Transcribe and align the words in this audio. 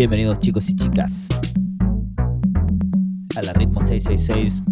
Bienvenidos 0.00 0.38
chicos 0.38 0.66
y 0.70 0.74
chicas 0.74 1.28
a 3.36 3.42
la 3.42 3.52
Ritmo 3.52 3.86
666, 3.86 4.62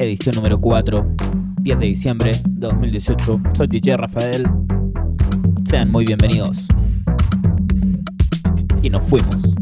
edición 0.00 0.34
número 0.34 0.60
4, 0.60 1.14
10 1.60 1.78
de 1.78 1.86
diciembre 1.86 2.32
de 2.48 2.66
2018. 2.66 3.42
Soy 3.54 3.68
DJ 3.68 3.96
Rafael. 3.96 4.44
Sean 5.66 5.92
muy 5.92 6.04
bienvenidos. 6.04 6.66
Y 8.82 8.90
nos 8.90 9.04
fuimos. 9.04 9.54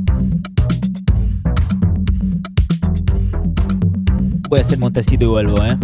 Voy 4.49 4.59
a 4.59 4.63
hacer 4.63 4.79
montecito 4.79 5.25
y 5.25 5.29
vuelvo, 5.29 5.63
¿eh? 5.67 5.79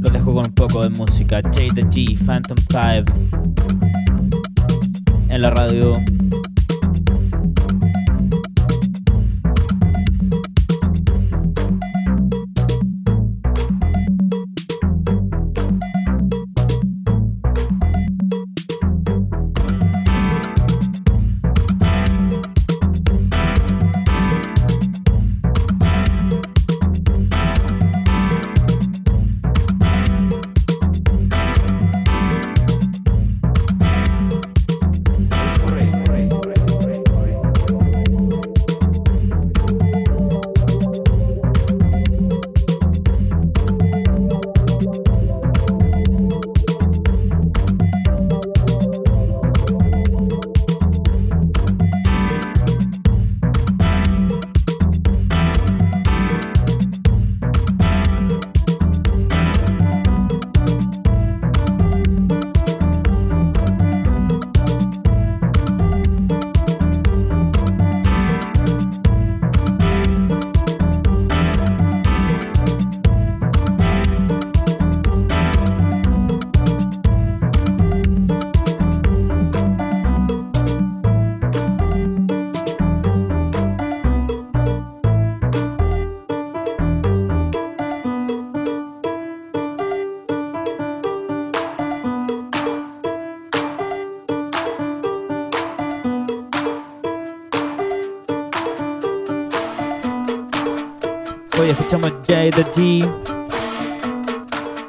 Lo 0.00 0.08
dejo 0.08 0.32
con 0.32 0.46
un 0.46 0.54
poco 0.54 0.82
de 0.82 0.88
música. 0.98 1.42
J 1.42 1.66
the 1.74 1.82
G, 1.82 2.16
Phantom 2.16 2.56
5. 2.70 3.27
En 5.38 5.42
la 5.42 5.50
radio 5.50 5.92
escuchamos 102.28 102.50
J 102.50 102.50
the 102.50 102.64
G. 102.72 103.08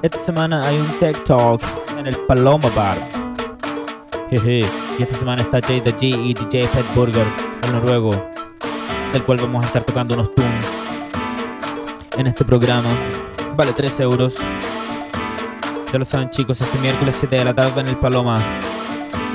Esta 0.01 0.17
semana 0.17 0.65
hay 0.65 0.77
un 0.77 0.87
Tech 0.99 1.23
Talk 1.23 1.61
en 1.97 2.07
el 2.07 2.15
Paloma 2.27 2.69
Bar. 2.75 2.97
Jeje. 4.29 4.65
Y 4.97 5.03
esta 5.03 5.15
semana 5.17 5.41
está 5.41 5.59
J 5.61 5.83
the 5.83 5.95
G 5.95 6.03
y 6.09 6.33
DJ 6.33 6.67
Fed 6.67 6.85
Burger, 6.95 7.25
el 7.63 7.71
noruego, 7.71 8.11
del 9.13 9.23
cual 9.23 9.39
vamos 9.41 9.63
a 9.63 9.67
estar 9.67 9.83
tocando 9.83 10.13
unos 10.13 10.33
tunes 10.35 10.65
en 12.17 12.27
este 12.27 12.43
programa. 12.43 12.89
Vale 13.55 13.73
3 13.73 13.99
euros. 14.01 14.35
Ya 15.91 15.97
lo 15.97 16.05
saben 16.05 16.29
chicos, 16.29 16.61
este 16.61 16.77
miércoles 16.79 17.15
7 17.19 17.37
de 17.37 17.45
la 17.45 17.53
tarde 17.53 17.81
en 17.81 17.87
el 17.87 17.97
Paloma. 17.97 18.39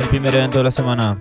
El 0.01 0.09
primer 0.09 0.35
evento 0.35 0.59
de 0.59 0.65
la 0.65 0.71
semana. 0.71 1.19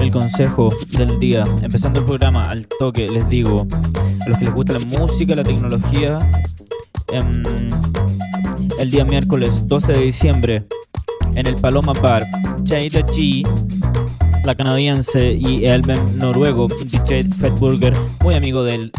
El 0.00 0.10
consejo 0.10 0.68
del 0.90 1.20
día, 1.20 1.44
empezando 1.62 2.00
el 2.00 2.06
programa 2.06 2.50
al 2.50 2.66
toque, 2.66 3.08
les 3.08 3.28
digo, 3.28 3.68
a 4.26 4.28
los 4.28 4.36
que 4.36 4.46
les 4.46 4.52
gusta 4.52 4.72
la 4.72 4.80
música, 4.80 5.36
la 5.36 5.44
tecnología, 5.44 6.18
em, 7.12 7.44
el 8.80 8.90
día 8.90 9.04
miércoles 9.04 9.68
12 9.68 9.92
de 9.92 10.00
diciembre 10.00 10.66
en 11.36 11.46
el 11.46 11.54
Paloma 11.54 11.92
Bar, 11.92 12.24
Jada 12.66 13.06
G, 13.06 13.46
la 14.44 14.56
canadiense, 14.56 15.30
y 15.30 15.64
el 15.66 15.82
noruego, 16.16 16.66
DJ 16.66 17.32
Fedburger, 17.34 17.94
muy 18.24 18.34
amigo 18.34 18.64
del 18.64 18.90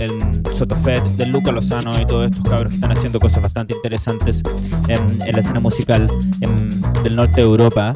Sotofed, 0.56 1.02
del 1.18 1.32
Luca 1.34 1.52
Lozano 1.52 2.00
y 2.00 2.06
todos 2.06 2.28
estos 2.28 2.44
cabros 2.44 2.72
que 2.72 2.76
están 2.76 2.94
haciendo 2.94 3.20
cosas 3.20 3.44
bastante 3.44 3.74
interesantes 3.74 4.42
en, 4.88 5.20
la 5.20 5.40
escena 5.42 5.60
musical 5.60 6.08
del 7.04 7.16
norte 7.18 7.42
de 7.42 7.48
Europa. 7.48 7.94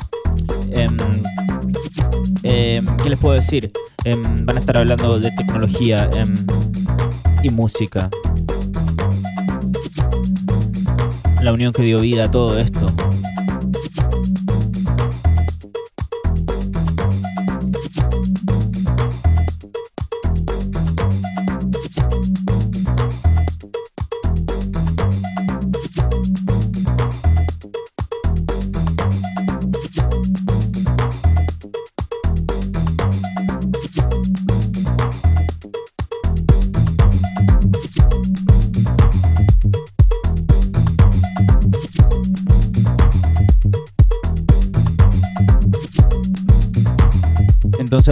Em, 2.43 2.77
em, 2.77 2.97
¿Qué 2.97 3.09
les 3.09 3.19
puedo 3.19 3.35
decir? 3.35 3.71
Em, 4.03 4.21
van 4.45 4.57
a 4.57 4.59
estar 4.59 4.77
hablando 4.77 5.19
de 5.19 5.31
tecnología 5.31 6.09
y 7.41 7.49
música. 7.49 8.09
La 11.41 11.53
unión 11.53 11.73
que 11.73 11.83
dio 11.83 11.99
vida 11.99 12.25
a 12.25 12.31
todo 12.31 12.59
esto. 12.59 13.02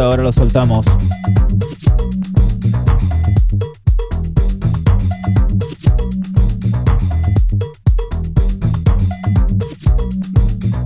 Ahora 0.01 0.23
lo 0.23 0.31
soltamos. 0.31 0.85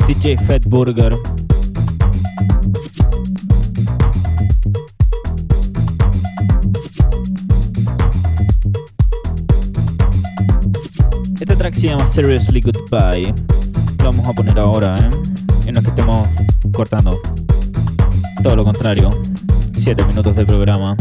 DJ 0.08 0.38
Fat 0.38 0.66
Burger. 0.66 1.18
Este 11.40 11.56
track 11.56 11.74
se 11.76 11.88
llama 11.88 12.08
Seriously 12.08 12.62
Goodbye. 12.62 13.34
Lo 14.00 14.06
vamos 14.06 14.28
a 14.28 14.34
poner 14.34 14.60
ahora, 14.60 14.98
¿eh? 14.98 15.10
En 15.68 15.76
lo 15.76 15.82
que 15.82 15.90
estemos 15.90 16.28
cortando. 16.74 17.20
Todo 18.46 18.58
lo 18.58 18.64
contrario. 18.64 19.10
7 19.76 20.06
minutos 20.06 20.36
de 20.36 20.46
programa 20.46 20.96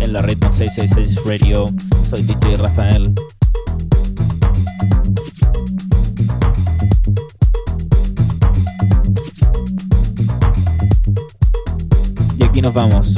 en 0.00 0.10
la 0.10 0.22
Ritmo 0.22 0.50
666 0.50 1.22
Radio. 1.26 1.66
Soy 2.08 2.22
DJ 2.22 2.54
Rafael. 2.54 3.12
Y 12.38 12.42
aquí 12.42 12.62
nos 12.62 12.72
vamos. 12.72 13.17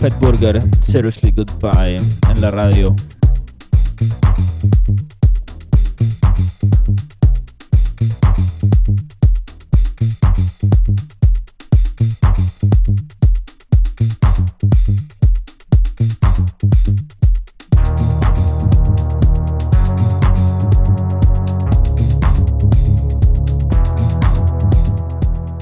Fat 0.00 0.18
Burger, 0.18 0.62
Seriously 0.80 1.30
Goodbye 1.30 1.96
en 1.96 2.40
la 2.40 2.50
radio. 2.50 2.96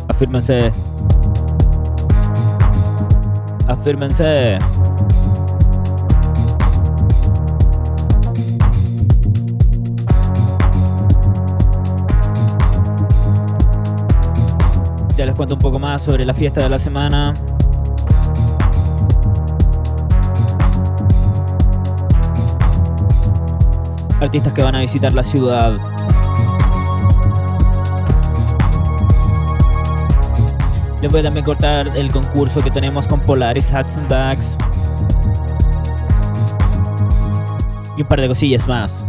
Afírmense 0.06 0.70
Afírmense. 3.88 4.58
Ya 15.16 15.24
les 15.24 15.34
cuento 15.34 15.54
un 15.54 15.60
poco 15.60 15.78
más 15.78 16.02
sobre 16.02 16.26
la 16.26 16.34
fiesta 16.34 16.64
de 16.64 16.68
la 16.68 16.78
semana. 16.78 17.32
Artistas 24.20 24.52
que 24.52 24.62
van 24.62 24.74
a 24.74 24.80
visitar 24.80 25.14
la 25.14 25.22
ciudad. 25.22 25.97
Les 31.00 31.10
voy 31.10 31.20
a 31.20 31.22
también 31.22 31.44
cortar 31.44 31.96
el 31.96 32.10
concurso 32.10 32.60
que 32.60 32.70
tenemos 32.70 33.06
con 33.06 33.20
Polaris 33.20 33.72
Hats 33.72 33.96
and 33.98 34.08
Bags. 34.08 34.58
Y 37.96 38.02
un 38.02 38.08
par 38.08 38.20
de 38.20 38.28
cosillas 38.28 38.66
más. 38.66 39.04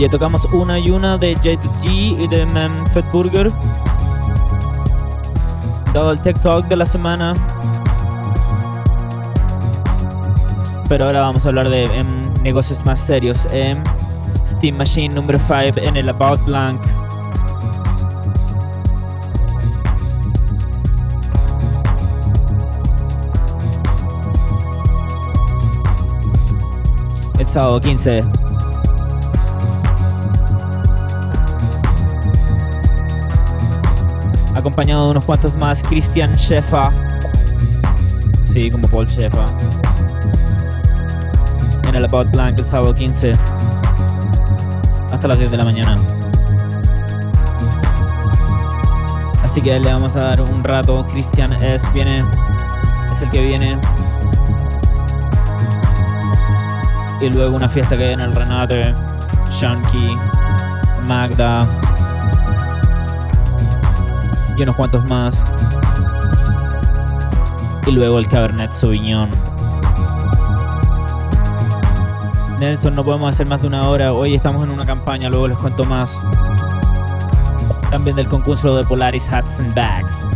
Oye, 0.00 0.08
tocamos 0.08 0.46
una 0.46 0.78
y 0.78 0.90
una 0.90 1.18
de 1.18 1.36
J2G 1.36 2.24
y 2.24 2.26
de 2.26 2.44
um, 2.44 2.86
Fed 2.86 3.04
Burger. 3.12 3.52
Dado 5.92 6.12
el 6.12 6.18
Tech 6.20 6.40
Talk 6.40 6.66
de 6.68 6.76
la 6.76 6.86
semana. 6.86 7.34
Pero 10.88 11.04
ahora 11.04 11.20
vamos 11.20 11.44
a 11.44 11.50
hablar 11.50 11.68
de 11.68 11.84
em, 11.84 12.32
negocios 12.42 12.82
más 12.86 12.98
serios. 12.98 13.46
Em, 13.52 13.76
Steam 14.48 14.78
Machine 14.78 15.14
número 15.14 15.38
5 15.38 15.78
en 15.86 15.94
el 15.98 16.08
About 16.08 16.42
Blank. 16.46 16.80
El 27.38 27.46
sábado 27.46 27.78
15. 27.82 28.49
Acompañado 34.60 35.06
de 35.06 35.10
unos 35.12 35.24
cuantos 35.24 35.56
más, 35.56 35.82
Christian 35.82 36.34
Shefa. 36.34 36.92
Sí, 38.44 38.70
como 38.70 38.86
Paul 38.88 39.06
Shefa. 39.06 39.46
En 41.88 41.94
el 41.94 42.04
About 42.04 42.30
Blank 42.30 42.58
el 42.58 42.66
sábado 42.66 42.94
15. 42.94 43.32
Hasta 45.10 45.28
las 45.28 45.38
10 45.38 45.50
de 45.50 45.56
la 45.56 45.64
mañana. 45.64 45.94
Así 49.42 49.62
que 49.62 49.80
le 49.80 49.90
vamos 49.90 50.14
a 50.16 50.24
dar 50.24 50.42
un 50.42 50.62
rato. 50.62 51.06
Christian 51.06 51.54
S 51.54 51.88
viene. 51.94 52.22
Es 53.14 53.22
el 53.22 53.30
que 53.30 53.42
viene. 53.42 53.78
Y 57.22 57.30
luego 57.30 57.56
una 57.56 57.68
fiesta 57.70 57.96
que 57.96 58.08
hay 58.08 58.12
en 58.12 58.20
el 58.20 58.34
Renate. 58.34 58.94
Shanky. 59.58 60.18
Magda. 61.06 61.66
Unos 64.62 64.76
cuantos 64.76 65.02
más. 65.06 65.42
Y 67.86 67.92
luego 67.92 68.18
el 68.18 68.28
Cabernet 68.28 68.70
Sauvignon. 68.72 69.30
Nelson, 72.58 72.94
no 72.94 73.02
podemos 73.02 73.34
hacer 73.34 73.48
más 73.48 73.62
de 73.62 73.68
una 73.68 73.88
hora. 73.88 74.12
Hoy 74.12 74.34
estamos 74.34 74.62
en 74.62 74.70
una 74.70 74.84
campaña, 74.84 75.30
luego 75.30 75.48
les 75.48 75.56
cuento 75.56 75.84
más. 75.84 76.14
También 77.90 78.16
del 78.16 78.28
concurso 78.28 78.76
de 78.76 78.84
Polaris 78.84 79.30
Hats 79.32 79.60
and 79.60 79.74
Bags. 79.74 80.29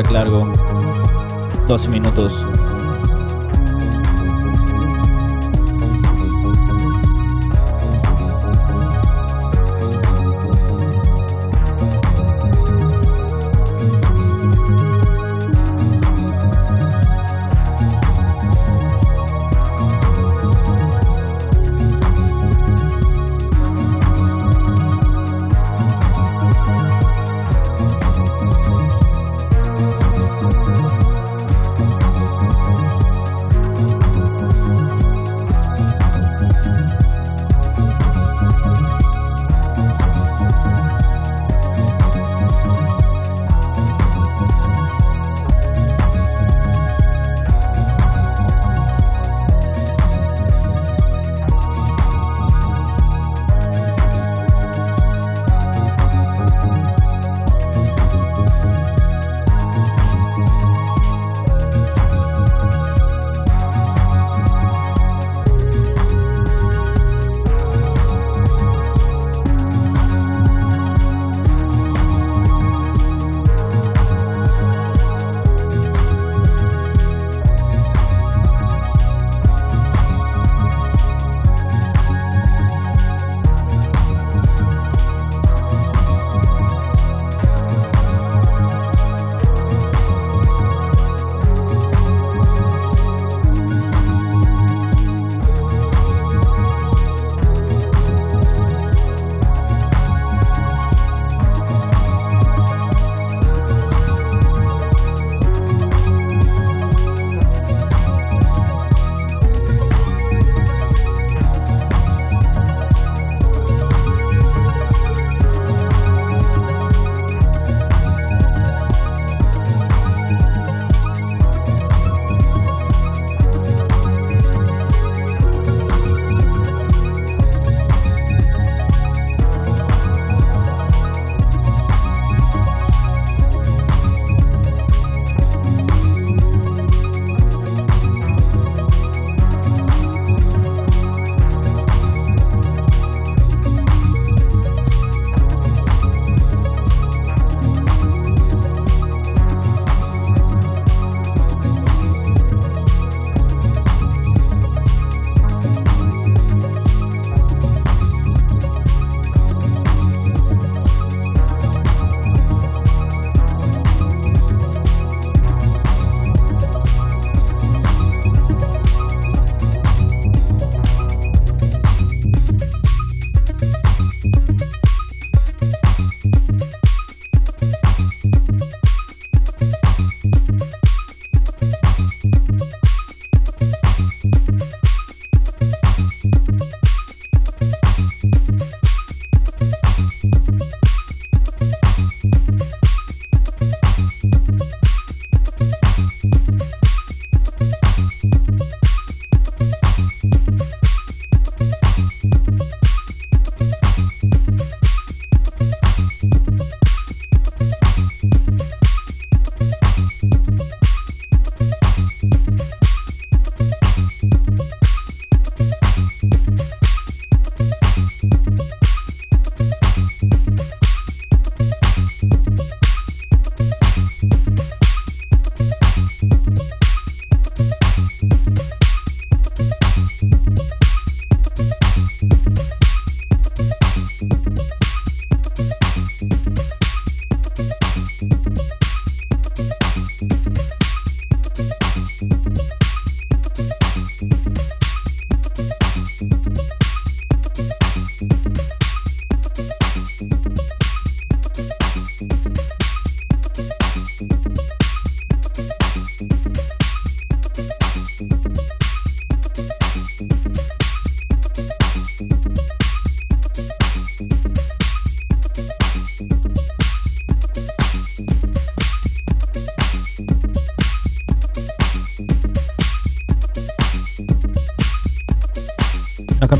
Track 0.00 0.12
largo, 0.12 0.46
12 1.66 1.88
minutos. 1.90 2.46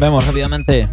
Vemos 0.00 0.26
rápidamente. 0.26 0.88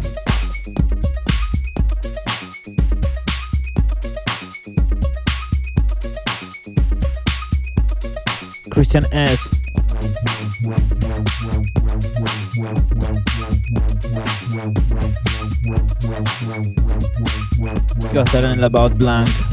Christian 8.68 9.04
S. 9.12 9.48
Estar 18.12 18.44
en 18.44 18.52
el 18.52 18.64
About 18.64 18.92
Blank. 18.98 19.47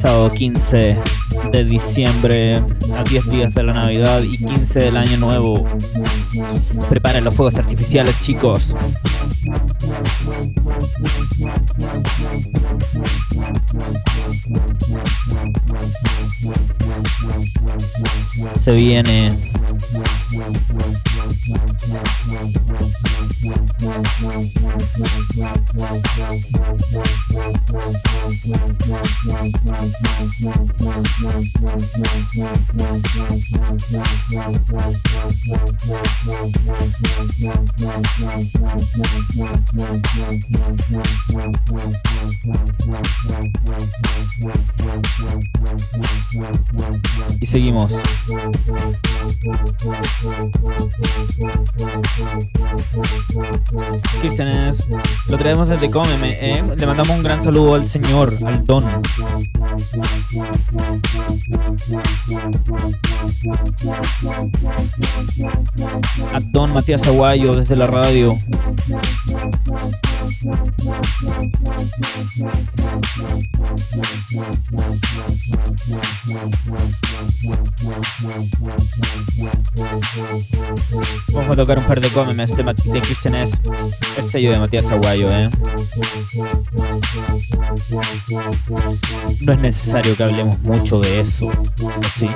Sábado 0.00 0.30
15 0.30 0.98
de 1.52 1.64
diciembre 1.64 2.62
a 2.96 3.02
10 3.02 3.30
días 3.30 3.54
de 3.54 3.62
la 3.62 3.72
Navidad 3.72 4.22
y 4.22 4.36
15 4.36 4.78
del 4.78 4.96
año 4.96 5.16
nuevo. 5.18 5.66
Preparen 6.88 7.24
los 7.24 7.34
fuegos 7.34 7.56
artificiales, 7.56 8.14
chicos. 8.20 8.74
Se 18.60 18.72
viene 18.72 19.30
y 47.40 47.46
seguimos. 47.46 47.92
Lo 55.28 55.38
traemos 55.38 55.68
desde 55.68 55.90
Cómeme, 55.90 56.30
¿eh? 56.40 56.62
Le 56.76 56.86
mandamos 56.86 57.16
un 57.16 57.22
gran 57.22 57.42
saludo 57.42 57.74
al 57.74 57.82
señor, 57.82 58.32
al 58.46 58.64
don. 58.64 58.84
A 66.34 66.40
don 66.50 66.72
Matías 66.72 67.06
Aguayo 67.06 67.54
desde 67.54 67.76
la 67.76 67.86
radio. 67.86 68.34
Vamos 81.32 81.50
a 81.50 81.56
tocar 81.56 81.77
un 81.78 81.84
par 81.84 82.00
de 82.00 82.08
cómemes 82.10 82.56
de, 82.56 82.62
de 82.62 83.00
Christian 83.00 83.34
S. 83.34 83.56
El 84.16 84.28
sello 84.28 84.50
de 84.52 84.58
Matías 84.58 84.86
Aguayo, 84.86 85.28
¿eh? 85.30 85.48
No 89.42 89.52
es 89.52 89.58
necesario 89.60 90.16
que 90.16 90.22
hablemos 90.24 90.58
mucho 90.60 91.00
de 91.00 91.20
eso, 91.20 91.50
¿sí? 92.18 92.26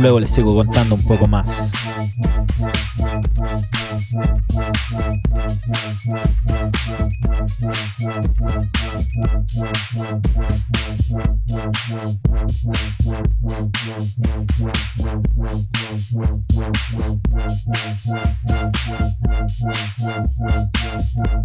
Luego 0.00 0.20
les 0.20 0.30
sigo 0.30 0.54
contando 0.54 0.94
un 0.94 1.04
poco 1.04 1.26
más. 1.26 1.48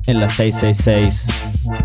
En 0.07 0.19
la 0.19 0.29
666. 0.29 1.84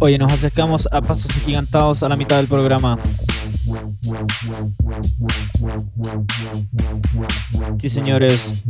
Oye, 0.00 0.18
nos 0.18 0.32
acercamos 0.32 0.88
a 0.92 1.00
pasos 1.00 1.30
agigantados 1.30 2.02
a 2.02 2.08
la 2.08 2.16
mitad 2.16 2.36
del 2.36 2.46
programa. 2.46 2.98
Sí, 7.78 7.88
señores. 7.88 8.64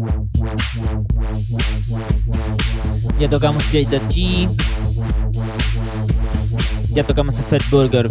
Ya 3.19 3.29
tocamos 3.29 3.63
Jada 3.65 3.99
G. 4.11 4.49
Ya 6.95 7.05
tocamos 7.05 7.39
a 7.39 7.43
Fat 7.43 7.63
Burger. 7.71 8.11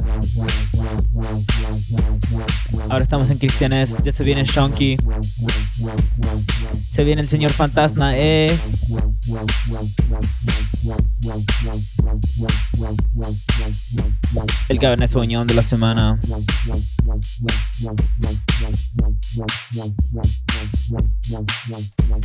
Ahora 2.89 3.03
estamos 3.03 3.29
en 3.29 3.37
Cristianes. 3.37 3.95
Ya 4.03 4.11
se 4.11 4.23
viene 4.23 4.43
Shonky. 4.43 4.97
Se 6.73 7.03
viene 7.03 7.21
el 7.21 7.27
señor 7.27 7.51
Fantasma, 7.51 8.17
eh. 8.17 8.59
El 14.69 14.79
Cabernet 14.79 15.09
Sauvignon 15.09 15.47
de 15.47 15.53
la 15.53 15.63
semana. 15.63 16.19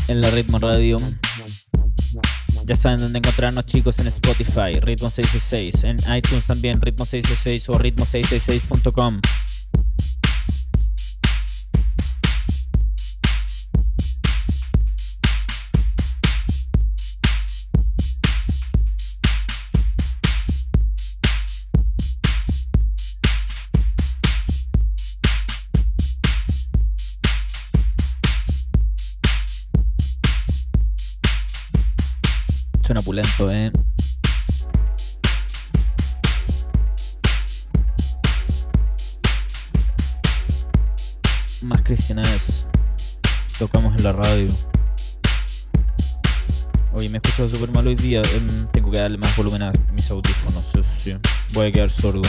En 0.09 0.21
la 0.21 0.31
Ritmo 0.31 0.59
Radio. 0.59 0.97
Ya 2.67 2.77
saben 2.77 2.99
dónde 2.99 3.19
encontrarnos 3.19 3.65
chicos 3.67 3.99
en 3.99 4.09
Spotify, 4.09 4.79
Ritmo 4.81 5.09
666, 5.09 5.85
en 5.85 5.97
iTunes 6.17 6.47
también, 6.47 6.81
Ritmo 6.81 7.05
666 7.05 7.69
o 7.71 7.79
ritmo666.com. 7.79 9.21
Eh. 33.11 33.73
Más 41.63 41.83
cristianas 41.85 42.69
tocamos 43.59 43.97
en 43.97 44.05
la 44.05 44.13
radio. 44.13 44.47
Oye, 46.93 47.09
me 47.09 47.17
he 47.17 47.21
escuchado 47.25 47.49
súper 47.49 47.73
mal 47.73 47.87
hoy 47.87 47.95
día. 47.95 48.21
em, 48.35 48.47
tengo 48.73 48.91
que 48.91 48.99
darle 48.99 49.17
más 49.17 49.35
volumen 49.39 49.63
a 49.63 49.73
mis 49.93 50.11
audífonos. 50.11 50.67
sí. 50.99 51.17
Voy 51.55 51.69
a 51.69 51.73
quedar 51.73 51.91
sordo. 51.91 52.21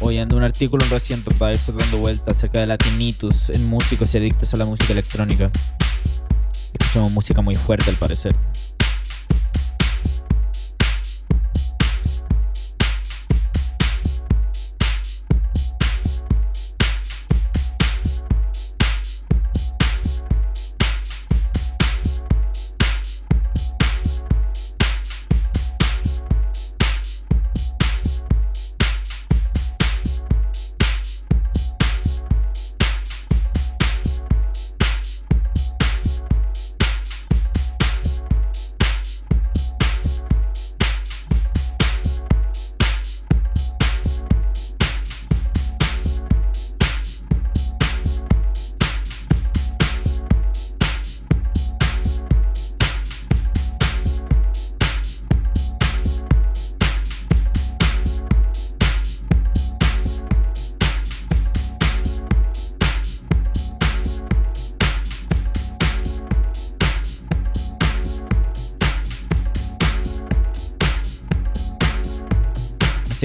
Hoy 0.00 0.16
ando 0.18 0.38
un 0.38 0.42
artículo 0.42 0.86
en 0.86 0.90
reciente 0.90 1.34
para 1.34 1.52
ir 1.52 1.60
dando 1.78 1.98
vueltas 1.98 2.34
acerca 2.38 2.60
de 2.60 2.66
la 2.66 2.78
tinnitus 2.78 3.50
en 3.50 3.68
músicos 3.68 4.14
y 4.14 4.18
adictos 4.18 4.54
a 4.54 4.56
la 4.56 4.64
música 4.64 4.94
electrónica. 4.94 5.50
Música 7.02 7.42
muy 7.42 7.54
fuerte 7.54 7.90
al 7.90 7.96
parecer. 7.96 8.34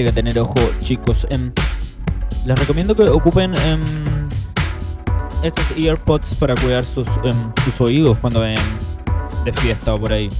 Así 0.00 0.06
que 0.06 0.12
tener 0.12 0.38
ojo, 0.38 0.54
chicos. 0.78 1.26
Les 2.46 2.58
recomiendo 2.58 2.94
que 2.94 3.02
ocupen 3.02 3.54
em, 3.54 3.78
estos 5.44 5.66
earpods 5.76 6.36
para 6.36 6.54
cuidar 6.54 6.82
sus, 6.82 7.06
em, 7.22 7.62
sus 7.62 7.78
oídos 7.82 8.16
cuando 8.18 8.40
vayan 8.40 8.56
de 9.44 9.52
fiesta 9.52 9.92
o 9.92 10.00
por 10.00 10.10
ahí. 10.10 10.30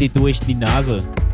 Die 0.00 0.08
durch 0.08 0.40
die 0.40 0.56
Nase. 0.56 1.29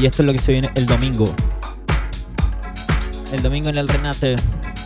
Y 0.00 0.06
esto 0.06 0.22
es 0.22 0.26
lo 0.26 0.32
que 0.32 0.38
se 0.38 0.52
viene 0.52 0.70
el 0.74 0.86
domingo. 0.86 1.32
El 3.32 3.42
domingo 3.42 3.68
en 3.68 3.78
el 3.78 3.88
Renate 3.88 4.36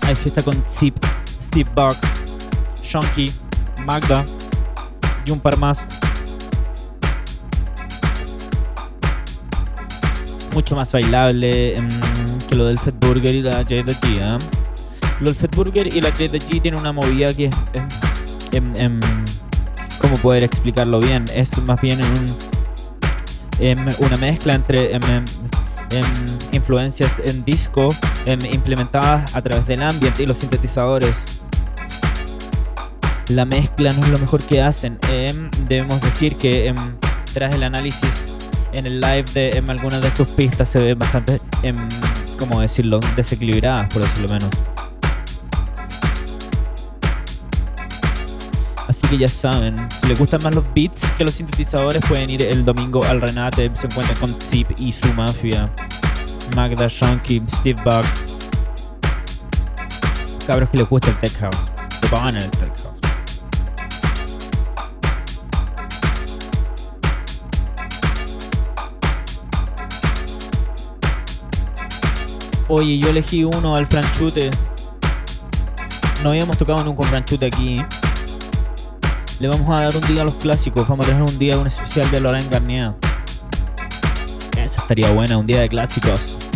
hay 0.02 0.14
fiesta 0.14 0.42
con 0.42 0.62
Zip, 0.68 0.96
Steve 1.42 1.68
Buck, 1.74 1.96
Shonky, 2.82 3.32
Magda 3.84 4.24
y 5.24 5.30
un 5.30 5.40
par 5.40 5.56
más. 5.58 5.84
Mucho 10.52 10.76
más 10.76 10.92
bailable 10.92 11.76
em, 11.76 11.88
que 12.48 12.54
lo 12.54 12.66
del 12.66 12.78
Fed 12.78 12.94
Burger 13.00 13.34
y 13.34 13.42
la 13.42 13.64
Jada 13.64 13.92
G. 13.92 14.18
¿eh? 14.18 14.38
Lo 15.20 15.26
del 15.26 15.34
Fed 15.34 15.50
Burger 15.54 15.86
y 15.86 16.00
la 16.00 16.10
Jada 16.10 16.38
G 16.38 16.60
tiene 16.60 16.76
una 16.76 16.92
movida 16.92 17.32
que 17.34 17.46
es. 17.46 17.54
Em, 18.52 18.76
em, 18.76 19.00
¿Cómo 20.00 20.16
poder 20.16 20.42
explicarlo 20.42 21.00
bien? 21.00 21.24
Es 21.34 21.56
más 21.58 21.80
bien 21.80 22.02
un, 22.02 22.51
una 23.98 24.16
mezcla 24.16 24.54
entre 24.54 24.98
influencias 26.52 27.16
en 27.24 27.44
disco 27.44 27.94
implementadas 28.26 29.34
a 29.34 29.42
través 29.42 29.66
del 29.66 29.82
ambiente 29.82 30.22
y 30.22 30.26
los 30.26 30.38
sintetizadores 30.38 31.16
la 33.28 33.44
mezcla 33.44 33.92
no 33.92 34.04
es 34.04 34.10
lo 34.10 34.18
mejor 34.18 34.42
que 34.42 34.62
hacen. 34.62 34.98
Em, 35.10 35.50
debemos 35.68 36.00
decir 36.00 36.36
que 36.36 36.66
em, 36.66 36.76
tras 37.32 37.54
el 37.54 37.62
análisis 37.62 38.10
en 38.72 38.86
el 38.86 39.00
live 39.00 39.24
de 39.34 39.50
em, 39.50 39.70
algunas 39.70 40.02
de 40.02 40.10
sus 40.10 40.28
pistas 40.28 40.68
se 40.68 40.80
ven 40.80 40.98
bastante, 40.98 41.40
¿cómo 42.38 42.60
decirlo?, 42.60 43.00
desequilibradas, 43.16 43.88
por 43.92 44.02
decirlo 44.02 44.28
menos. 44.28 44.71
Que 49.12 49.18
ya 49.18 49.28
saben, 49.28 49.76
si 50.00 50.06
les 50.06 50.18
gustan 50.18 50.42
más 50.42 50.54
los 50.54 50.64
beats 50.74 51.12
que 51.18 51.24
los 51.24 51.34
sintetizadores, 51.34 52.02
pueden 52.08 52.30
ir 52.30 52.40
el 52.40 52.64
domingo 52.64 53.04
al 53.04 53.20
Renate. 53.20 53.70
Se 53.76 53.86
encuentran 53.86 54.18
con 54.18 54.30
Zip 54.30 54.70
y 54.78 54.90
su 54.90 55.06
mafia. 55.08 55.68
Magda, 56.56 56.88
Shonky, 56.88 57.42
Steve 57.58 57.78
Buck. 57.84 58.06
Cabros 60.46 60.70
que 60.70 60.78
les 60.78 60.88
gusta 60.88 61.10
el 61.10 61.20
tech 61.20 61.38
house. 61.40 61.54
Se 62.00 62.08
pagan 62.08 62.36
el 62.36 62.50
tech 62.52 62.72
house. 62.82 62.88
Oye, 72.68 72.98
yo 72.98 73.10
elegí 73.10 73.44
uno 73.44 73.76
al 73.76 73.86
franchute. 73.86 74.50
No 76.22 76.30
habíamos 76.30 76.56
tocado 76.56 76.82
nunca 76.82 77.02
un 77.02 77.08
franchute 77.08 77.44
aquí. 77.44 77.82
Le 79.42 79.48
vamos 79.48 79.68
a 79.76 79.82
dar 79.82 79.96
un 79.96 80.06
día 80.06 80.22
a 80.22 80.24
los 80.24 80.34
clásicos. 80.34 80.86
Vamos 80.86 81.04
a 81.04 81.08
tener 81.08 81.20
un 81.20 81.36
día, 81.36 81.58
un 81.58 81.66
especial 81.66 82.08
de 82.12 82.20
Lorraine 82.20 82.48
Garnier. 82.48 82.92
Esa 84.56 84.82
estaría 84.82 85.10
buena, 85.10 85.36
un 85.36 85.48
día 85.48 85.62
de 85.62 85.68
clásicos. 85.68 86.51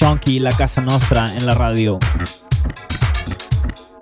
La 0.00 0.50
Casa 0.52 0.80
Nostra 0.80 1.26
en 1.36 1.44
la 1.44 1.52
radio. 1.52 1.98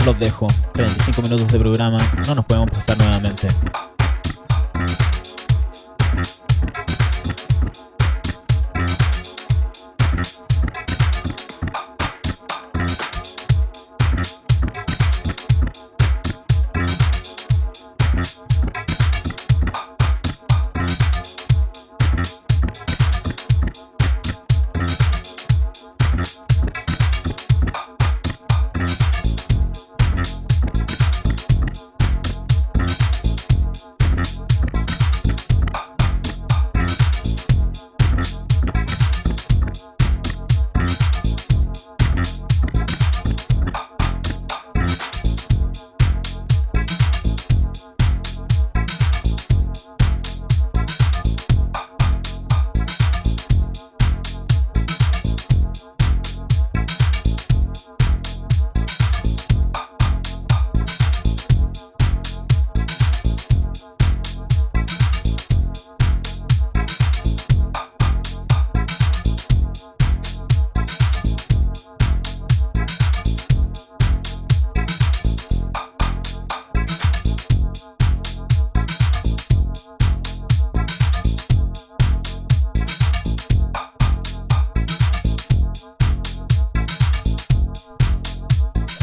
Los 0.07 0.19
dejo. 0.21 0.47
35 0.75 1.23
minutos 1.23 1.49
de 1.49 1.59
programa. 1.59 1.99
No 2.25 2.37
nos 2.37 2.45
podemos 2.45 2.71
pasar 2.71 2.97
nuevamente. 2.99 3.49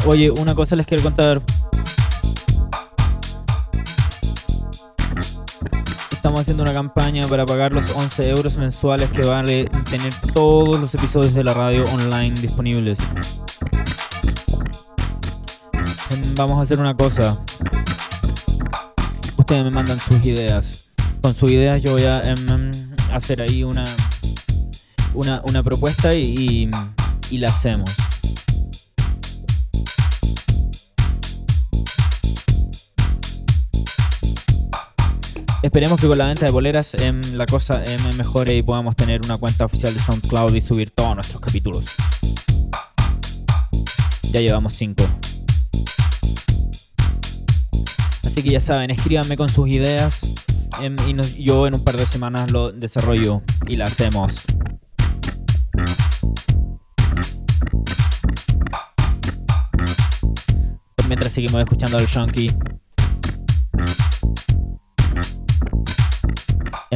Oye, 0.08 0.30
una 0.30 0.54
cosa 0.54 0.76
les 0.76 0.86
quiero 0.86 1.02
contar. 1.02 1.42
Estamos 6.12 6.40
haciendo 6.40 6.62
una 6.62 6.70
campaña 6.70 7.26
para 7.26 7.44
pagar 7.44 7.74
los 7.74 7.90
11 7.90 8.30
euros 8.30 8.56
mensuales 8.56 9.10
que 9.10 9.22
vale 9.26 9.64
tener 9.90 10.14
todos 10.32 10.78
los 10.78 10.94
episodios 10.94 11.34
de 11.34 11.42
la 11.42 11.54
radio 11.54 11.84
online 11.92 12.40
disponibles. 12.40 12.98
Vamos 16.36 16.60
a 16.60 16.62
hacer 16.62 16.78
una 16.78 16.96
cosa. 16.96 17.44
Ustedes 19.36 19.64
me 19.64 19.72
mandan 19.72 19.98
sus 19.98 20.24
ideas. 20.24 20.92
Con 21.20 21.34
sus 21.34 21.50
ideas 21.50 21.82
yo 21.82 21.92
voy 21.92 22.04
a 22.04 22.30
em, 22.30 22.70
hacer 23.12 23.42
ahí 23.42 23.64
una, 23.64 23.84
una, 25.14 25.62
propuesta 25.64 26.14
y 26.14 26.70
la 27.32 27.48
hacemos. 27.48 27.90
Esperemos 35.66 36.00
que 36.00 36.06
con 36.06 36.16
la 36.16 36.28
venta 36.28 36.46
de 36.46 36.52
boleras 36.52 36.94
em, 36.94 37.20
la 37.34 37.44
cosa 37.44 37.84
em, 37.84 38.00
mejore 38.16 38.56
y 38.56 38.62
podamos 38.62 38.94
tener 38.94 39.20
una 39.24 39.36
cuenta 39.36 39.64
oficial 39.64 39.92
de 39.92 40.00
SoundCloud 40.00 40.54
y 40.54 40.60
subir 40.60 40.92
todos 40.92 41.16
nuestros 41.16 41.40
capítulos. 41.40 41.84
Ya 44.30 44.40
llevamos 44.40 44.74
5. 44.74 45.04
Así 48.24 48.44
que 48.44 48.50
ya 48.50 48.60
saben, 48.60 48.92
escríbanme 48.92 49.36
con 49.36 49.48
sus 49.48 49.66
ideas 49.66 50.36
em, 50.80 50.96
y 51.08 51.42
yo 51.42 51.66
en 51.66 51.74
un 51.74 51.82
par 51.82 51.96
de 51.96 52.06
semanas 52.06 52.52
lo 52.52 52.70
desarrollo 52.70 53.42
y 53.66 53.74
la 53.74 53.86
hacemos. 53.86 54.44
Mientras 61.08 61.32
seguimos 61.32 61.60
escuchando 61.60 61.98
al 61.98 62.06
Shonky 62.06 62.52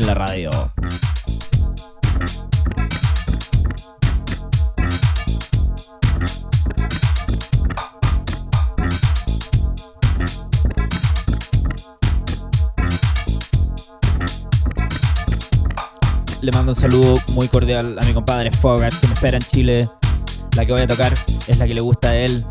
en 0.00 0.06
la 0.06 0.14
radio. 0.14 0.50
Le 16.40 16.52
mando 16.52 16.72
un 16.72 16.78
saludo 16.78 17.16
muy 17.34 17.48
cordial 17.48 17.98
a 17.98 18.02
mi 18.04 18.14
compadre 18.14 18.50
Fogart 18.50 18.98
que 18.98 19.06
me 19.06 19.14
espera 19.14 19.36
en 19.36 19.42
Chile. 19.42 19.88
La 20.56 20.64
que 20.64 20.72
voy 20.72 20.80
a 20.80 20.86
tocar 20.86 21.12
es 21.46 21.58
la 21.58 21.66
que 21.66 21.74
le 21.74 21.82
gusta 21.82 22.10
a 22.10 22.16
él. 22.16 22.44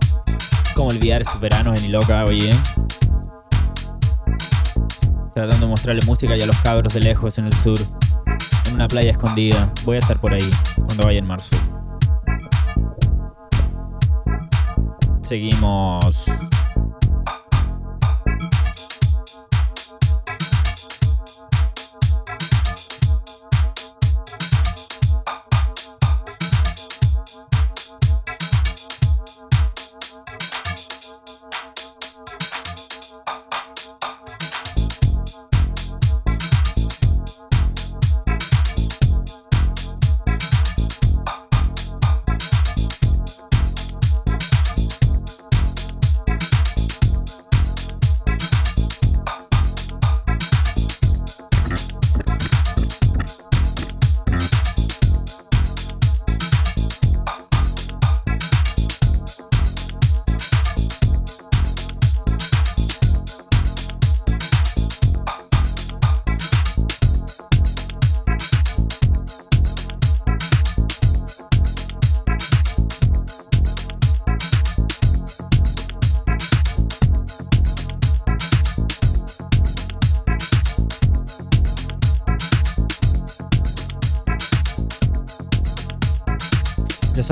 Como 0.75 0.89
olvidar 0.89 1.21
esos 1.21 1.39
veranos 1.39 1.79
en 1.79 1.85
Iloca, 1.85 2.23
oye 2.25 2.53
tratando 5.39 5.67
de 5.67 5.69
mostrarle 5.69 6.01
música 6.05 6.35
y 6.35 6.41
a 6.41 6.45
los 6.45 6.57
cabros 6.57 6.93
de 6.93 6.99
lejos 6.99 7.37
en 7.37 7.45
el 7.45 7.53
sur, 7.53 7.79
en 8.67 8.75
una 8.75 8.87
playa 8.89 9.11
escondida. 9.11 9.71
Voy 9.85 9.95
a 9.95 9.99
estar 9.99 10.19
por 10.19 10.33
ahí 10.33 10.51
cuando 10.75 11.03
vaya 11.03 11.19
en 11.19 11.27
marzo. 11.27 11.55
Seguimos. 15.21 16.25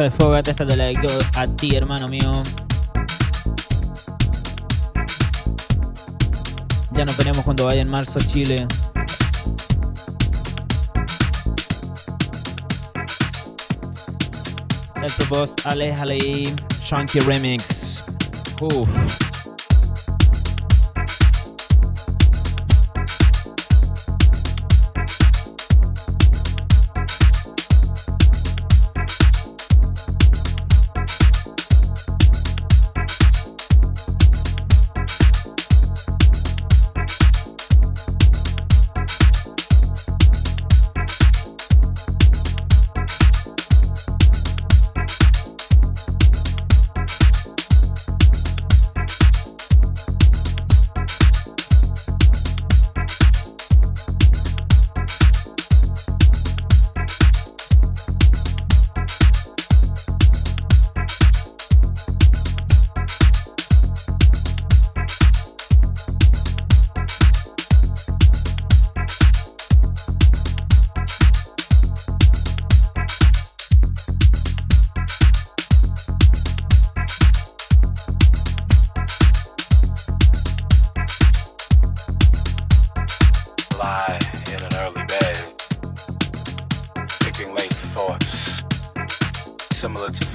de 0.03 0.11
Fogat, 0.11 0.47
esta 0.47 0.65
te 0.65 0.75
la 0.75 0.85
dedico 0.85 1.07
a 1.35 1.47
ti, 1.47 1.75
hermano 1.75 2.07
mío. 2.07 2.43
Ya 6.91 7.05
nos 7.05 7.17
veremos 7.17 7.43
cuando 7.43 7.65
vaya 7.65 7.81
en 7.81 7.89
marzo 7.89 8.19
a 8.19 8.21
Chile. 8.21 8.67
El 15.01 15.13
tu 15.13 15.25
post, 15.29 15.65
Alex 15.65 15.99
Chunky 16.81 17.19
Remix. 17.21 18.03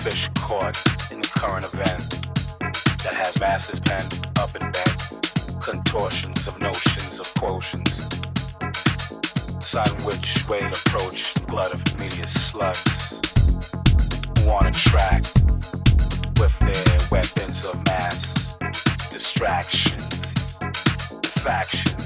fish 0.03 0.29
caught 0.35 0.77
in 1.13 1.21
the 1.21 1.31
current 1.33 1.65
event 1.65 2.11
that 3.05 3.15
has 3.15 3.39
masses 3.39 3.79
bent 3.79 4.27
up 4.37 4.53
and 4.57 4.73
back, 4.73 4.99
contortions 5.63 6.49
of 6.49 6.61
notions 6.61 7.21
of 7.21 7.27
quotients, 7.35 8.09
decide 9.61 9.93
which 10.03 10.49
way 10.49 10.59
to 10.59 10.67
approach 10.67 11.35
the 11.35 11.45
blood 11.47 11.71
of 11.71 12.01
media 12.01 12.27
slugs 12.27 13.21
who 14.41 14.47
want 14.49 14.75
to 14.75 14.81
track 14.81 15.23
with 16.41 16.59
their 16.59 16.99
weapons 17.13 17.65
of 17.65 17.77
mass 17.87 18.59
distractions, 19.09 20.17
factions. 21.45 22.02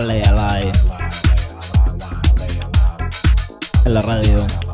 Ale, 0.00 0.22
ale, 0.24 0.72
ale, 3.84 4.69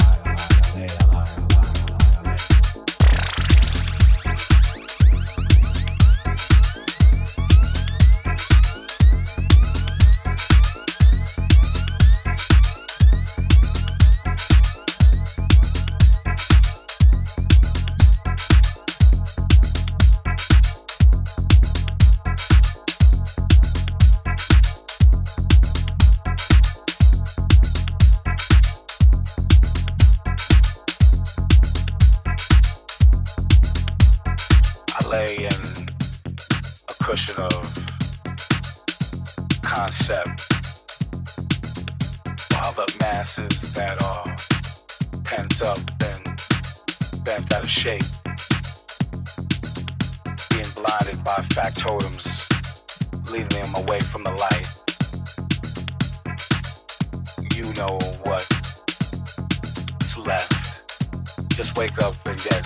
up 62.03 62.14
and 62.26 62.37
get 62.43 62.62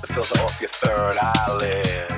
the 0.00 0.06
filter 0.12 0.40
off 0.40 0.60
your 0.60 0.70
third 0.70 1.16
eyelid. 1.20 2.10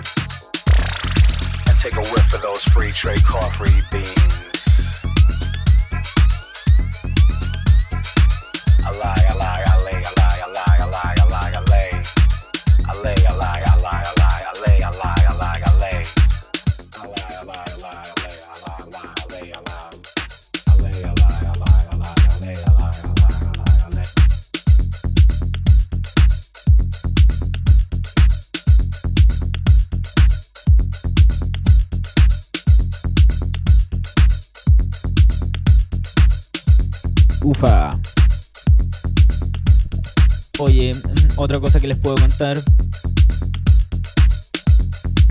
And 1.69 1.79
take 1.79 1.95
a 1.95 2.05
whiff 2.13 2.35
of 2.35 2.43
those 2.43 2.65
free 2.65 2.93
trade 2.93 3.23
coffee 3.25 3.81
beans. 3.91 4.42
Que 41.83 41.89
les 41.89 41.99
puedo 41.99 42.15
contar. 42.15 42.63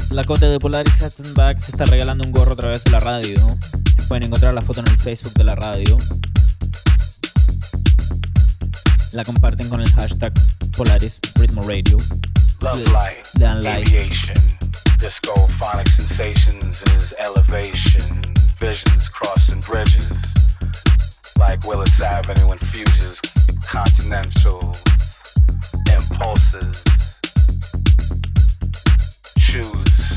La 0.09 0.25
Cote 0.25 0.47
de 0.47 0.59
Polaris 0.59 0.93
Back 1.33 1.57
se 1.61 1.71
está 1.71 1.85
regalando 1.85 2.25
un 2.25 2.33
gorro 2.33 2.51
a 2.51 2.55
través 2.57 2.83
de 2.83 2.91
la 2.91 2.99
radio. 2.99 3.37
Pueden 4.09 4.23
encontrar 4.23 4.53
la 4.53 4.61
foto 4.61 4.81
en 4.81 4.89
el 4.89 4.99
Facebook 4.99 5.33
de 5.35 5.45
la 5.45 5.55
radio. 5.55 5.95
La 9.13 9.23
comparten 9.23 9.69
con 9.69 9.79
el 9.79 9.89
hashtag 9.93 10.33
Polaris 10.75 11.21
Ritmo 11.35 11.61
Radio. 11.61 11.95
Love 12.59 12.83
light, 12.91 13.65
aviation, 13.65 14.35
disco 14.99 15.33
phonic 15.57 15.87
sensations 15.87 16.83
is 16.97 17.15
elevation, 17.17 18.21
visions 18.59 19.07
crossing 19.07 19.61
bridges, 19.61 20.33
like 21.39 21.65
Willis 21.65 22.01
Avenue 22.01 22.51
infuses 22.51 23.21
continental 23.71 24.75
pulses. 26.21 26.83
Choose. 29.39 30.10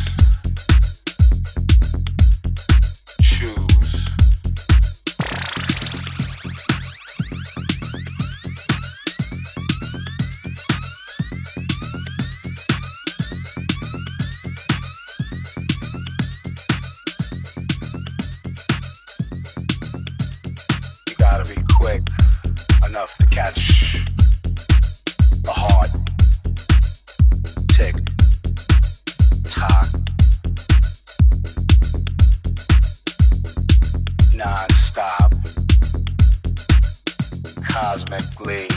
Cosmically 37.75 38.69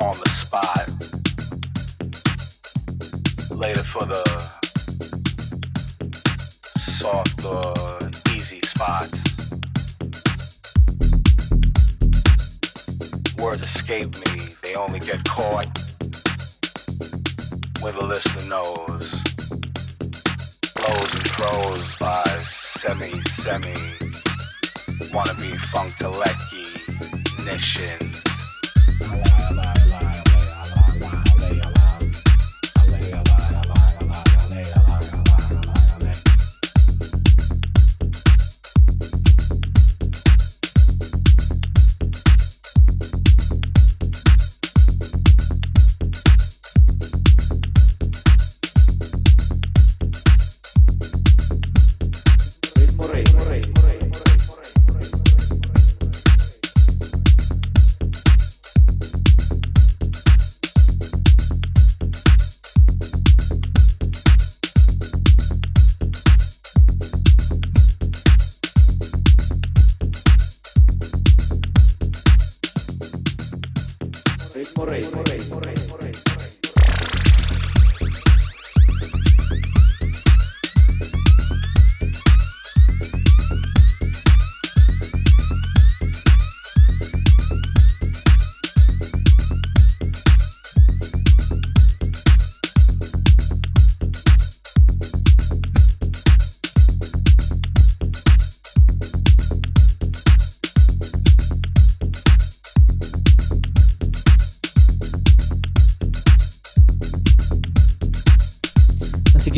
on 0.00 0.16
the 0.18 0.30
spot 0.30 0.90
later 3.56 3.84
for 3.84 4.04
the 4.04 4.24
softer 6.76 7.62
easy 8.34 8.60
spots 8.62 9.22
words 13.40 13.62
escape 13.62 14.12
me, 14.26 14.48
they 14.62 14.74
only 14.74 14.98
get 14.98 15.22
caught 15.22 15.68
where 17.80 17.92
the 17.92 18.04
listener 18.04 18.48
knows. 18.48 19.06
Blows 20.74 21.12
and 21.14 21.28
throws 21.36 21.96
by 21.96 22.24
semi 22.40 23.12
semi. 23.22 23.76
Wanna 25.14 25.34
be 25.34 25.56
Ignition. 27.40 28.09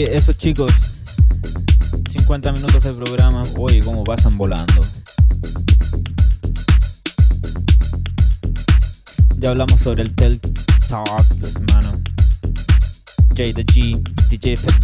Nation. 0.05 0.17
eso 0.17 0.33
chicos, 0.33 0.73
50 2.11 2.53
minutos 2.53 2.83
de 2.85 2.93
programa, 2.93 3.43
oye, 3.57 3.81
cómo 3.81 4.05
pasan 4.05 4.37
volando. 4.37 4.85
Ya 9.39 9.51
hablamos 9.51 9.81
sobre 9.81 10.03
el 10.03 10.15
Tel 10.15 10.41
Talk 10.89 11.29
de 11.29 11.51
semana. 11.51 11.93
J 13.31 13.55
the 13.55 13.65
G, 13.65 14.03
DJ 14.29 14.57
Fat 14.57 14.75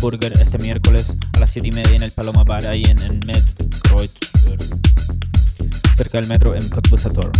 este 0.41 0.59
miércoles 0.59 1.13
a 1.35 1.41
las 1.41 1.51
7 1.51 1.69
y 1.69 1.73
media 1.73 1.97
en 1.97 2.03
el 2.03 2.11
Paloma 2.11 2.45
Bar 2.45 2.67
ahí 2.67 2.83
en, 2.87 3.01
en 3.03 3.21
cerca 5.97 6.19
del 6.19 6.29
metro 6.29 6.55
en 6.55 6.69
Cottbussator. 6.69 7.31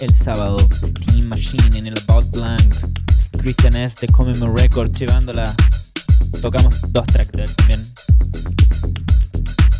El 0.00 0.14
sábado, 0.14 0.56
Steam 0.58 1.26
Machine 1.26 1.78
en 1.78 1.86
el 1.86 1.94
About 2.06 2.30
Blank 2.30 3.01
Christian 3.42 3.74
S. 3.74 3.96
de 4.00 4.06
Common 4.12 4.56
Records 4.56 4.92
llevándola. 4.92 5.52
Tocamos 6.40 6.76
dos 6.92 7.04
tracks 7.08 7.32
también. 7.56 7.82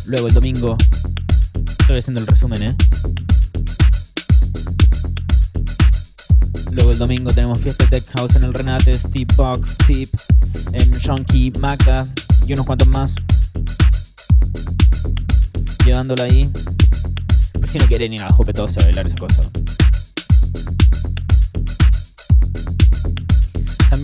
Luego 0.05 0.27
el 0.27 0.33
domingo. 0.33 0.77
Estoy 1.79 1.99
haciendo 1.99 2.19
el 2.19 2.27
resumen, 2.27 2.63
¿eh? 2.63 2.75
Luego 6.71 6.91
el 6.91 6.97
domingo 6.97 7.31
tenemos 7.31 7.59
fiesta 7.61 7.85
Tech 7.89 8.05
House 8.17 8.35
en 8.35 8.43
el 8.43 8.53
Renate, 8.53 8.99
Steve 8.99 9.33
Box, 9.37 9.77
en 10.73 10.91
Shonky, 10.91 11.53
Magda 11.59 12.05
y 12.45 12.53
unos 12.53 12.65
cuantos 12.65 12.89
más. 12.89 13.15
Llevándola 15.85 16.25
ahí. 16.25 16.51
Por 17.53 17.69
si 17.69 17.77
no 17.79 17.85
quieren 17.87 18.11
ir 18.11 18.21
a 18.23 18.29
la 18.29 18.35
a 18.35 18.83
bailar 18.83 19.07
esa 19.07 19.15
cosa. 19.15 19.62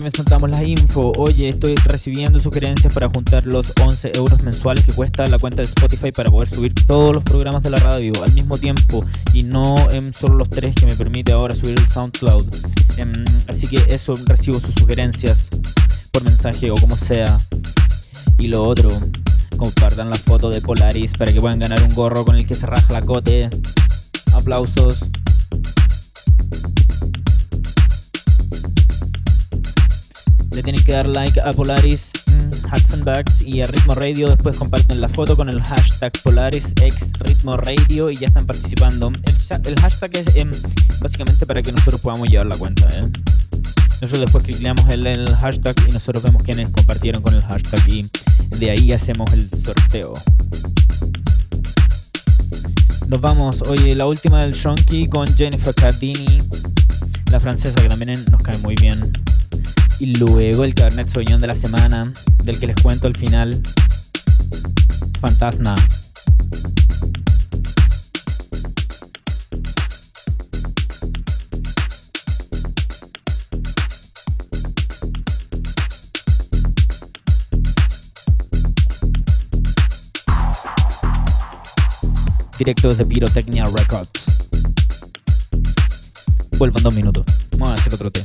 También 0.00 0.16
soltamos 0.16 0.48
la 0.48 0.64
info. 0.64 1.12
Oye, 1.18 1.50
estoy 1.50 1.74
recibiendo 1.74 2.40
sugerencias 2.40 2.90
para 2.94 3.10
juntar 3.10 3.44
los 3.44 3.74
11 3.82 4.12
euros 4.14 4.42
mensuales 4.44 4.82
que 4.82 4.92
cuesta 4.92 5.26
la 5.26 5.38
cuenta 5.38 5.60
de 5.60 5.64
Spotify 5.64 6.10
para 6.10 6.30
poder 6.30 6.48
subir 6.48 6.72
todos 6.86 7.14
los 7.14 7.22
programas 7.22 7.62
de 7.62 7.68
la 7.68 7.76
radio 7.76 8.10
al 8.24 8.32
mismo 8.32 8.56
tiempo 8.56 9.04
y 9.34 9.42
no 9.42 9.76
en 9.90 10.14
solo 10.14 10.36
los 10.36 10.48
tres 10.48 10.74
que 10.74 10.86
me 10.86 10.96
permite 10.96 11.32
ahora 11.32 11.54
subir 11.54 11.78
el 11.78 11.86
SoundCloud. 11.86 12.48
Em, 12.96 13.12
así 13.46 13.66
que 13.66 13.76
eso, 13.88 14.14
recibo 14.24 14.58
sus 14.58 14.74
sugerencias 14.74 15.50
por 16.12 16.24
mensaje 16.24 16.70
o 16.70 16.76
como 16.76 16.96
sea. 16.96 17.38
Y 18.38 18.48
lo 18.48 18.62
otro, 18.62 18.88
compartan 19.58 20.08
la 20.08 20.16
foto 20.16 20.48
de 20.48 20.62
Polaris 20.62 21.12
para 21.12 21.30
que 21.30 21.42
puedan 21.42 21.58
ganar 21.58 21.82
un 21.82 21.94
gorro 21.94 22.24
con 22.24 22.36
el 22.36 22.46
que 22.46 22.54
se 22.54 22.64
raja 22.64 22.90
la 22.90 23.02
cote. 23.02 23.50
Aplausos. 24.32 25.00
Le 30.52 30.62
tienen 30.62 30.84
que 30.84 30.92
dar 30.92 31.06
like 31.06 31.40
a 31.40 31.52
Polaris 31.52 32.10
Hudson 32.72 33.04
Bags 33.04 33.42
y 33.42 33.60
a 33.60 33.66
Ritmo 33.66 33.94
Radio. 33.94 34.28
Después 34.28 34.56
comparten 34.56 35.00
la 35.00 35.08
foto 35.08 35.36
con 35.36 35.48
el 35.48 35.62
hashtag 35.62 36.12
Polaris 36.22 36.72
X 36.80 37.12
Ritmo 37.20 37.56
Radio 37.56 38.10
y 38.10 38.16
ya 38.16 38.26
están 38.26 38.46
participando. 38.46 39.12
El, 39.64 39.80
hashtag 39.80 40.16
es 40.16 40.36
em, 40.36 40.50
básicamente 41.00 41.46
para 41.46 41.62
que 41.62 41.72
nosotros 41.72 42.00
podamos 42.00 42.28
llevar 42.28 42.46
la 42.46 42.56
cuenta. 42.56 42.86
¿eh? 42.88 43.10
Nosotros 44.00 44.20
después 44.20 44.44
clicamos 44.44 44.88
en 44.88 45.06
el 45.06 45.36
hashtag 45.36 45.76
y 45.88 45.92
nosotros 45.92 46.22
vemos 46.22 46.42
quiénes 46.42 46.70
compartieron 46.70 47.22
con 47.22 47.34
el 47.34 47.42
hashtag 47.42 47.88
y 47.88 48.10
de 48.58 48.70
ahí 48.70 48.92
hacemos 48.92 49.32
el 49.32 49.48
sorteo. 49.50 50.14
Nos 53.08 53.20
vamos, 53.20 53.62
oye, 53.62 53.94
la 53.94 54.06
última 54.06 54.42
del 54.42 54.52
Shonky 54.52 55.08
con 55.08 55.26
Jennifer 55.36 55.74
Cardini, 55.74 56.38
la 57.30 57.40
francesa 57.40 57.74
que 57.82 57.88
también 57.88 58.24
nos 58.30 58.42
cae 58.42 58.56
muy 58.58 58.74
bien. 58.76 59.12
Y 60.00 60.14
luego 60.14 60.64
el 60.64 60.74
Cabernet 60.74 61.08
Sauvignon 61.08 61.42
de 61.42 61.46
la 61.46 61.54
semana, 61.54 62.10
del 62.42 62.58
que 62.58 62.66
les 62.66 62.76
cuento 62.76 63.06
al 63.06 63.14
final. 63.14 63.62
Fantasma. 65.20 65.76
Directo 82.56 82.88
desde 82.88 83.04
Pyrotechnia 83.04 83.66
Records. 83.66 84.10
Vuelvan 86.56 86.82
dos 86.82 86.94
minutos. 86.94 87.26
Vamos 87.52 87.70
a 87.70 87.74
hacer 87.74 87.94
otro 87.94 88.10
té. 88.10 88.24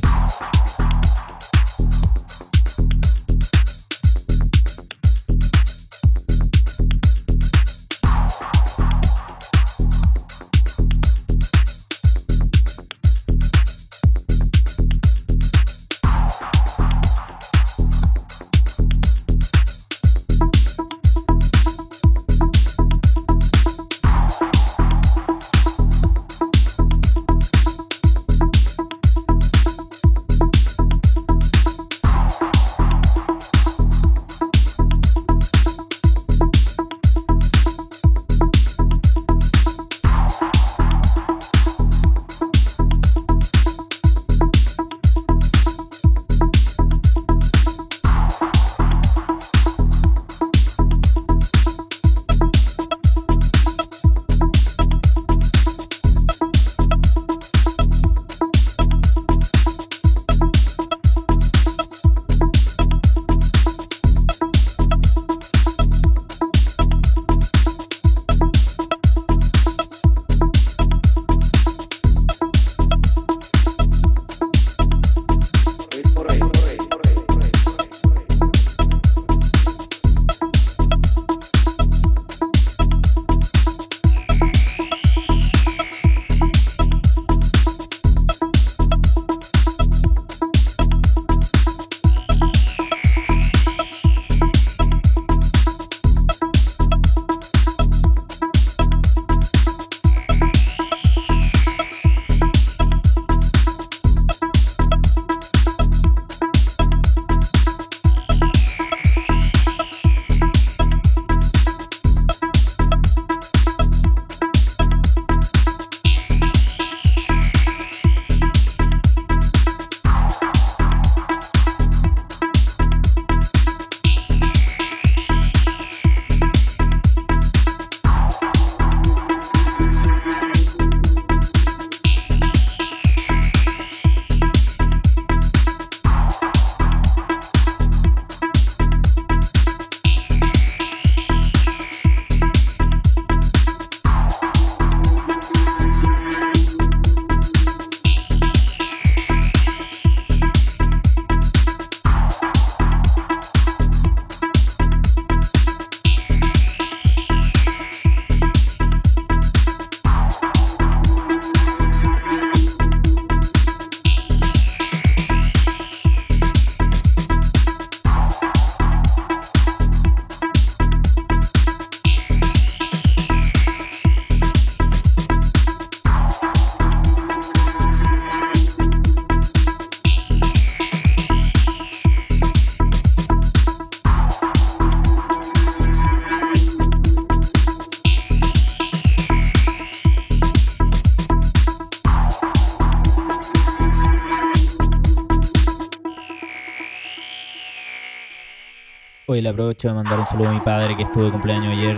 Le 199.46 199.50
aprovecho 199.50 199.86
de 199.86 199.94
mandar 199.94 200.18
un 200.18 200.26
saludo 200.26 200.48
a 200.48 200.52
mi 200.54 200.58
padre 200.58 200.96
que 200.96 201.04
estuvo 201.04 201.22
de 201.24 201.30
cumpleaños 201.30 201.72
ayer. 201.72 201.96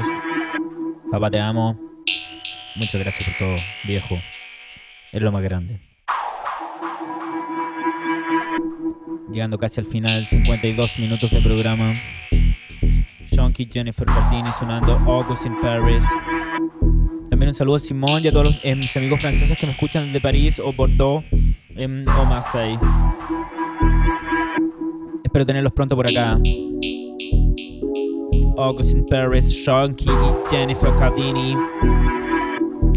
Papá, 1.11 1.31
te 1.31 1.41
amo. 1.41 1.81
Muchas 2.77 3.01
gracias 3.01 3.27
por 3.27 3.39
todo, 3.39 3.57
viejo. 3.85 4.19
Es 5.13 5.23
lo 5.23 5.33
más 5.33 5.43
grande. 5.43 5.81
Llegando 9.33 9.57
casi 9.57 9.81
al 9.81 9.87
final, 9.87 10.27
52 10.27 10.99
minutos 10.99 11.31
de 11.31 11.41
programa. 11.41 11.95
Shonky, 13.33 13.67
Jennifer 13.73 14.05
Cardini 14.05 14.53
sonando 14.59 14.93
August 15.07 15.47
in 15.47 15.59
Paris. 15.63 16.05
También 17.31 17.49
un 17.49 17.55
saludo 17.55 17.77
a 17.77 17.81
Simón 17.81 18.23
y 18.23 18.29
a 18.29 18.31
todos 18.31 18.49
los, 18.49 18.61
eh, 18.63 18.75
mis 18.75 18.95
amigos 18.95 19.23
franceses 19.23 19.57
que 19.57 19.65
me 19.65 19.73
escuchan 19.73 20.13
de 20.13 20.21
París 20.21 20.61
o 20.63 20.71
Bordeaux 20.71 21.25
em, 21.75 22.07
o 22.07 22.25
Marseille. 22.27 22.79
Espero 25.25 25.47
tenerlos 25.47 25.73
pronto 25.73 25.97
por 25.97 26.07
acá. 26.07 26.39
August 28.59 28.93
in 28.93 29.07
Paris, 29.07 29.49
Shonky 29.49 30.11
y 30.11 30.51
Jennifer 30.51 30.93
Cardini 30.97 31.57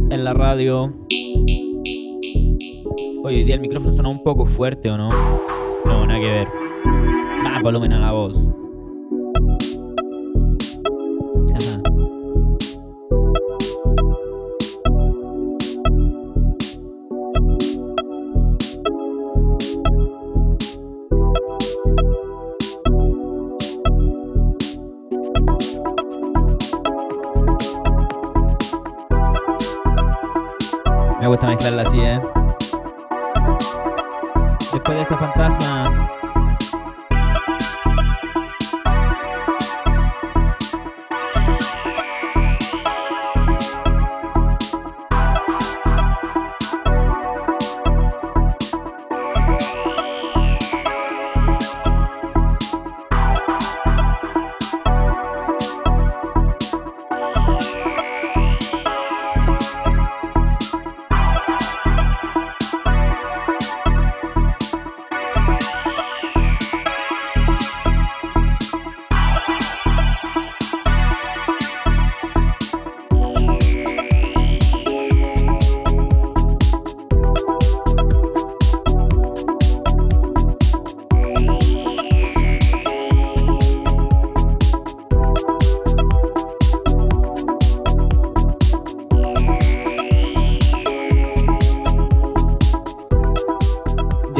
en 0.10 0.24
la 0.24 0.34
radio. 0.34 0.92
Oye, 3.24 3.38
hoy 3.38 3.44
día 3.44 3.54
el 3.56 3.62
micrófono 3.62 3.94
suena 3.94 4.10
un 4.10 4.24
poco 4.24 4.48
fuerte, 4.48 4.90
¿o 4.90 4.98
no? 4.98 5.10
No, 5.86 6.08
nada 6.08 6.20
que 6.20 6.26
ver. 6.26 6.48
Más 7.44 7.62
volumen 7.62 7.94
a 7.94 8.00
la 8.00 8.12
voz. 8.12 8.40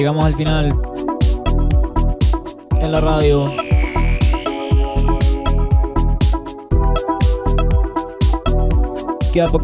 Llegamos 0.02 0.26
al 0.26 0.34
final. 0.34 0.74
En 2.80 2.92
la 2.92 3.00
radio. 3.00 3.46
Queda 9.32 9.46
por 9.52 9.62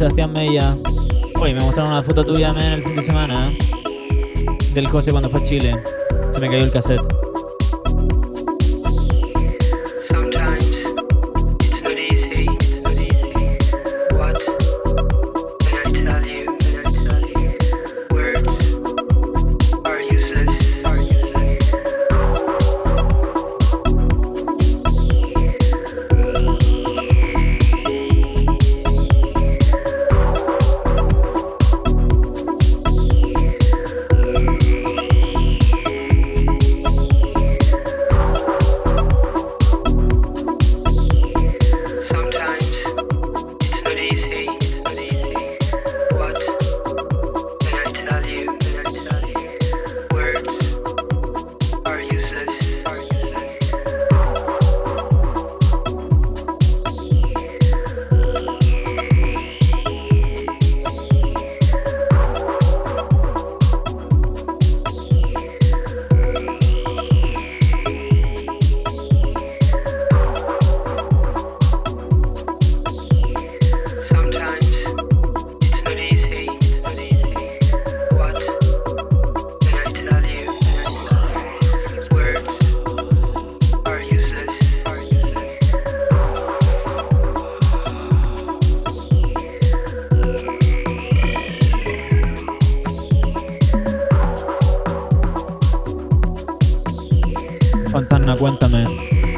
Sebastián 0.00 0.32
Mella. 0.32 0.74
Oye, 1.42 1.52
me 1.52 1.60
mostraron 1.60 1.92
una 1.92 2.02
foto 2.02 2.24
tuya 2.24 2.54
men, 2.54 2.72
el 2.72 2.82
fin 2.82 2.96
de 2.96 3.02
semana. 3.02 3.50
¿eh? 3.50 3.58
Del 4.72 4.88
José 4.88 5.10
cuando 5.10 5.28
fue 5.28 5.40
a 5.40 5.42
Chile. 5.42 5.74
Se 6.32 6.40
me 6.40 6.48
cayó 6.48 6.64
el 6.64 6.72
cassette. 6.72 7.19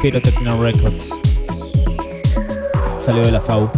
Pyrotechno 0.03 0.61
Records. 0.61 1.11
Salió 3.05 3.21
de 3.23 3.31
la 3.31 3.39
FAU. 3.39 3.71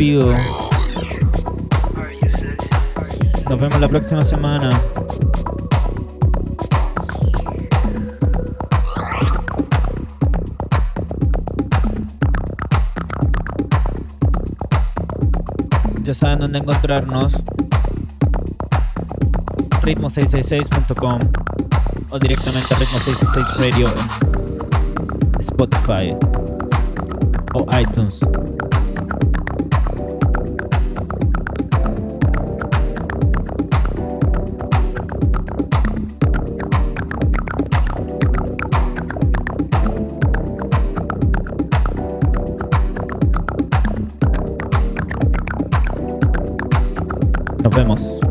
Nos 0.00 0.32
vemos 3.60 3.78
la 3.78 3.86
próxima 3.86 4.24
semana. 4.24 4.70
Ya 16.02 16.14
saben 16.14 16.38
dónde 16.38 16.60
encontrarnos. 16.60 17.34
Ritmo666.com 19.82 21.20
o 22.10 22.18
directamente 22.18 22.74
a 22.74 22.78
Ritmo666 22.78 23.56
Radio 23.58 23.88
en 25.34 25.40
Spotify 25.40 26.16
o 27.52 27.66
iTunes. 27.78 28.20
Nos 47.70 47.76
vemos. 47.76 48.20
One. 48.20 48.29